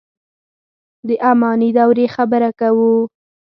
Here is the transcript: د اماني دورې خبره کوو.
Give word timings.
د 1.07 1.09
اماني 1.31 1.69
دورې 1.77 2.05
خبره 2.15 2.49
کوو. 2.59 2.93